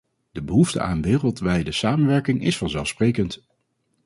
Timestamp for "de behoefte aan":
0.31-1.01